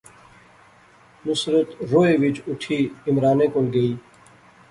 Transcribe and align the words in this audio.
نصرت 1.25 1.69
رووہے 1.89 2.15
وچ 2.21 2.37
اوٹھی 2.47 2.79
عمرانے 3.09 3.47
کول 3.53 3.67
گئی 3.73 3.91